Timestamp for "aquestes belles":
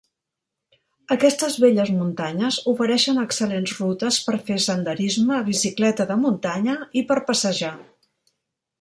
1.15-1.91